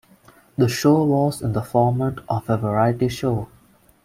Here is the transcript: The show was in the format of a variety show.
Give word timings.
The 0.57 0.67
show 0.67 1.03
was 1.03 1.43
in 1.43 1.53
the 1.53 1.61
format 1.61 2.15
of 2.27 2.49
a 2.49 2.57
variety 2.57 3.07
show. 3.07 3.49